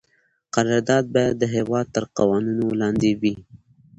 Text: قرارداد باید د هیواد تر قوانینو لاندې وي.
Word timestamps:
قرارداد 0.53 1.05
باید 1.13 1.35
د 1.39 1.43
هیواد 1.55 1.85
تر 1.95 2.03
قوانینو 2.17 2.67
لاندې 2.81 3.11
وي. 3.21 3.33